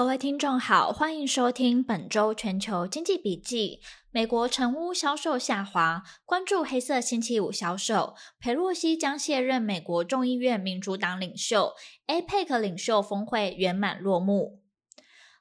[0.00, 3.80] 各位听众好，欢迎收听本周全球经济笔记。
[4.10, 8.14] 美国成屋销售下滑，关注黑色星期五销售。
[8.38, 11.74] 裴洛西将卸任美国众议院民主党领袖。
[12.06, 14.62] APEC 领袖峰会圆满落幕。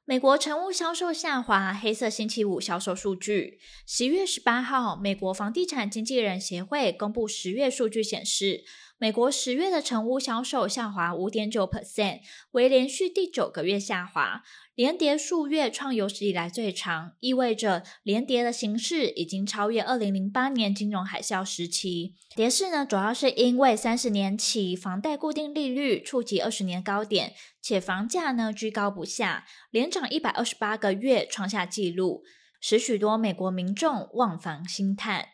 [0.04, 3.60] 美国成屋销售下滑，黑色星期五销售数据。
[3.87, 8.65] 十月十八号，美国房地产经纪人协会公布十月数据显示。
[9.02, 12.20] 美国十月的成屋销售下滑五点九 percent，
[12.52, 14.44] 为连续第九个月下滑，
[14.76, 22.16] 连跌数月创有史以来最长，意味着连跌的形势已经超越二零零八年金融海啸时期。
[22.36, 32.23] 跌势呢，主要是因为三十年期房贷固定利率触及二十年高点，且房价呢居高不下，连涨一百二十八个月，创下纪录，
[32.59, 35.30] 使许多美国民众望房兴叹。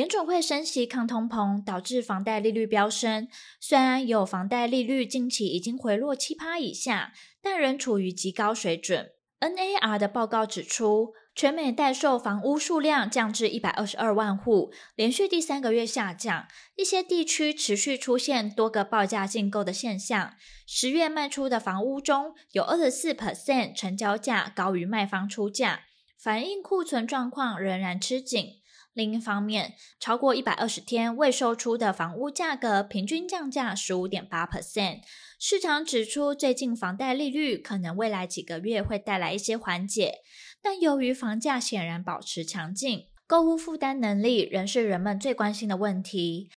[0.00, 3.28] 联准会升息抗通膨，导致房贷利率飙升。
[3.60, 9.10] 虽然有房贷利率近期已经回落七趴以下，但仍处于极高水准。
[9.40, 16.46] NAR 的报告指出，全美待售房屋数量降至一百二十二万户，连续第三个月下降。
[16.76, 20.32] 一些地区持续出现多个报价竞购的现象。
[20.66, 25.80] 十月卖出的房屋中有二十四 percent 成交价高于卖方出价，
[26.18, 28.59] 反映库存状况仍然吃紧。
[28.92, 35.02] 另一方面，超过一百二十天未售出的房屋价格平均降价十五点八 percent。
[35.38, 40.18] 市场指出，最近房贷利率可能未来几个月会带来一些缓解，
[40.60, 46.50] 但由于房价显然保持强劲，购屋负担能力仍是人们最关心的问题。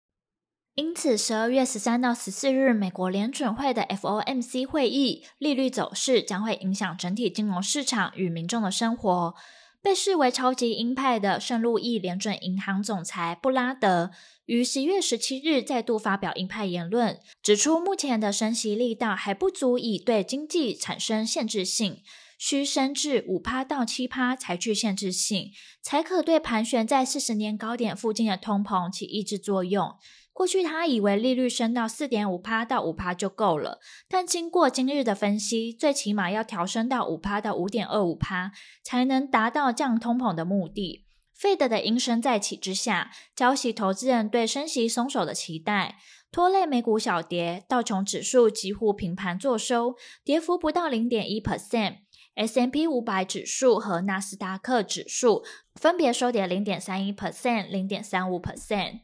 [0.75, 9.35] 因此，十二月十三到十四日，美国联准会的 FOMC 会议利率走势将会影响整体金融市场与民众的生活。
[9.83, 14.13] 被视为超级鹰派的圣路易联准银行总裁布拉德
[14.47, 22.03] 于十月十七日再度发表鹰派言论，指出目前的升息力道还不足以对经济产生限制性，
[22.39, 25.51] 需升至五趴到七趴才具限制性，
[25.83, 29.97] 才可对盘旋在四十年高点附近的通膨起抑制作用。
[30.33, 38.51] 过去他以为利率升到四点五趴到五趴就够了，但经过今日的分析，最起码要调升到五趴到五点二五趴，
[38.83, 41.05] 才能达到降通膨的目的。
[41.39, 45.97] Fed 的鹰声再起之下，浇熄投资人对升息松手的期待，
[46.31, 55.43] 拖累美股小跌，道琼指数几乎平盘作收，跌幅不到零点一 percent，S&P 五百指数和纳斯达克指数
[55.75, 59.01] 分别收跌零点三一 percent、零点三五 percent。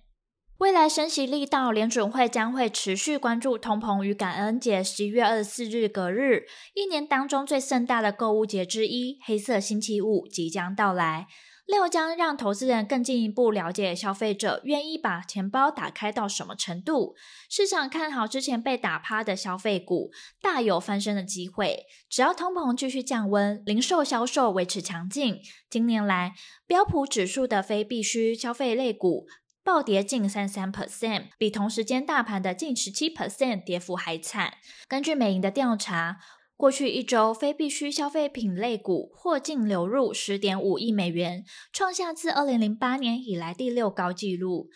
[0.59, 11.29] 未来升息力道，联准会将会持续关注通膨与感恩节十一月二十四日隔日，一年当中最盛大的购物节之一——黑色星期五即将到来，
[11.65, 17.15] 料将让投资人更进一步了解消费者愿意把钱包打开到什么程度。
[17.49, 20.11] 市场看好之前被打趴的消费股，
[20.43, 21.87] 大有翻身的机会。
[22.11, 25.39] 只要通膨继续降温，零售销售维持强劲，
[25.71, 26.33] 今年来
[26.67, 29.29] 标普指数的非必需消费类股。
[29.65, 34.55] 暴跌近三三 percent，比同时间大盘的近十七 percent 跌幅还惨。
[34.89, 36.17] 根据美银的调查，
[36.57, 44.71] 过去一周非必需消费品类股或净流入十点五亿美元，创下自二零零八年以来第六高纪录。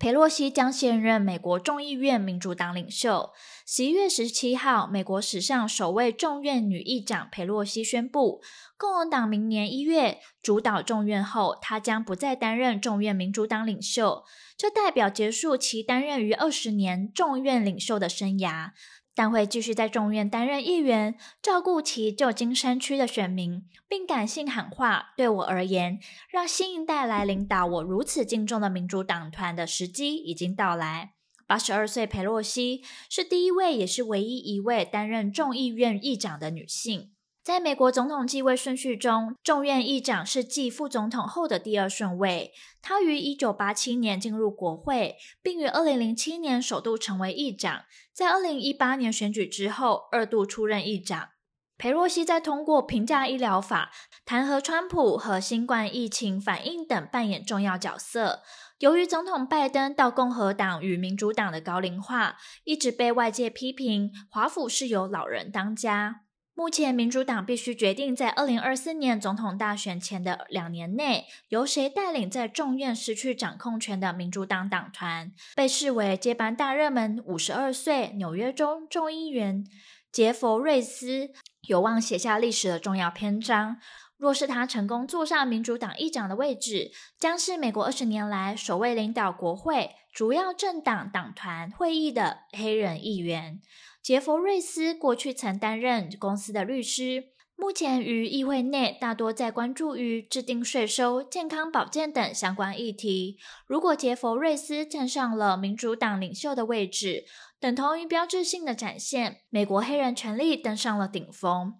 [0.00, 3.32] 佩洛西将现任美国众议院民主党领袖。
[3.66, 8.40] 十一月十七号，美国史上首位众院女议长佩洛西宣布，
[8.78, 14.24] 共和党明年一月主导众院后，她将不再担任众院民主党领袖，
[14.56, 18.70] 这代表结束其担任于二十年众院领袖的生涯。
[19.20, 26.00] 但会继续在众院担任议员，照顾其旧金山区的选民，并感性喊话：“对我而言，
[26.30, 31.12] 让新一代来领导我如此敬重的民主党团的时机已经到来。”
[31.46, 37.10] 八十二岁佩洛西是第一位，也是唯一一位担任众议院议长的女性。
[37.50, 42.52] 在美国总统继位顺序中，众院议长是继副总统后的第二顺位。
[42.80, 47.82] 他于一九八七年进入国会，并于二零零七年首度成为议长。
[48.12, 51.30] 在二零一八年选举之后，二度出任议长。
[51.76, 53.90] 裴洛西在通过平价医疗法、
[54.24, 58.44] 弹劾川普和新冠疫情反应等扮演重要角色。
[58.78, 66.20] 由于总统拜登到共和党与民主党的高龄化，一直被外界批评华府是由老人当家。
[66.54, 75.32] 目前，民主党必须决定在二零二四年总统大选前的两年内，由谁带领在众院失去掌控权的民主党党团。
[75.56, 79.64] 被视为接班大热门，五十二岁纽约州众议员
[80.12, 81.30] 杰佛瑞斯
[81.62, 83.78] 有望写下历史的重要篇章。
[84.18, 93.62] 若是他成功坐上民主党议长的位置，将是美国二十年来首位领导国会主要政党党团会议的黑人议员。
[94.02, 97.24] 杰佛瑞斯过去曾担任公司的律师，
[97.54, 103.36] 目前于议会内大多在关注于制定税收、健康保健等相关议题。
[103.66, 107.26] 如果杰佛瑞斯站上了民主党领袖的位置，
[107.60, 111.74] 等同于标志性的展现，美国黑人权利登上了顶峰。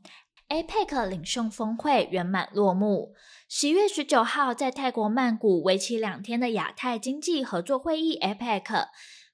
[0.51, 3.15] APEC 领袖峰会圆满落幕。
[3.49, 8.89] 十月十九号，在泰国曼谷为期两天的亚太经济合作会议 APEC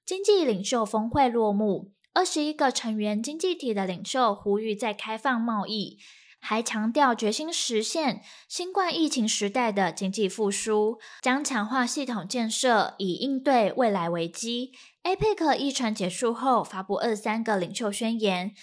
[0.05, 1.91] 经济领袖峰会落幕。
[2.17, 5.99] 二十一个成员经济体的领袖呼吁再开放贸易，
[6.39, 14.71] 还强调决心实现新冠疫情时代的经济复苏，将强化系统建设以应对未来危机。
[15.03, 18.55] APEC 议程结束后，发布二三个领袖宣言。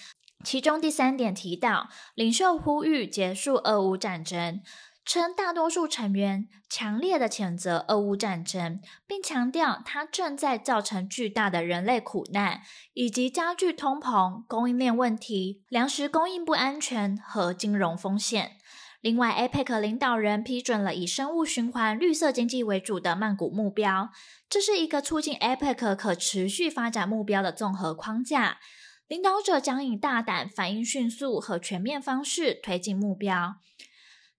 [0.42, 4.60] 其中第三点提到，领袖呼吁结束俄乌战争，
[5.04, 12.62] 称大多数成员强烈的谴责俄乌战争，并强调它正在造成巨大的人类苦难，
[12.94, 18.52] 以及加剧通膨、供应链问题、粮食供应不安全和金融风险。
[19.02, 24.08] 另外，APEC 领导人批准了以生物循环、绿色经济为主的曼谷目标，
[24.48, 28.58] 这是一个促进 APEC 可持续发展目标的综合框架。
[29.06, 33.56] 领导者将以大胆、反应迅速和全面方式推进目标，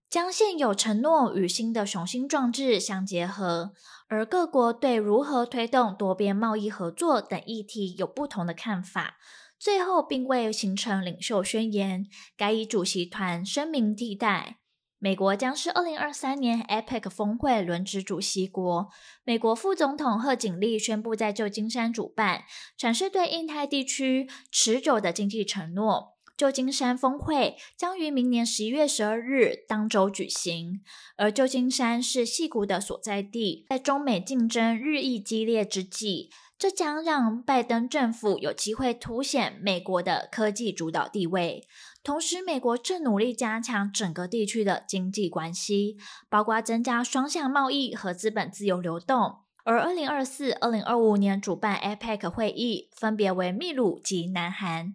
[0.08, 3.72] 将现有承诺与新的雄心壮志相结合。
[4.08, 9.16] 而各国对如何推动多边贸易合作等议题有不同的看法，
[9.58, 12.06] 最后并未形成领袖宣言，
[12.36, 14.58] 该以主席团声明替代。
[14.98, 18.88] 美国将是二零二三年 APEC 峰会轮值主席国。
[19.24, 22.44] 美国副总统贺锦丽宣布在旧金山主办，
[22.78, 26.15] 展示对印太地区持久的经济承诺。
[26.36, 30.82] 旧金山峰会将于明年十一月十二日当周举行，
[31.16, 33.64] 而旧金山是矽谷的所在地。
[33.70, 41.66] 在中美竞争日益激烈之际，这将让拜登政府有机会凸显美国的科技主导地位。
[42.02, 45.96] 同时，美国正努力加强整个地区的经济关系，
[46.28, 49.38] 包括增加双向贸易和资本自由流动。
[49.64, 54.94] 而二零二四、二零二五年主办 APEC 会议分别为秘鲁及南韩。